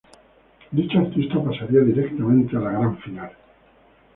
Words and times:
Dicho 0.71 0.97
artista 0.97 1.43
pasaría 1.43 1.81
directamente 1.81 2.57
a 2.57 2.59
la 2.59 2.71
gran 2.71 2.97
final. 3.01 3.31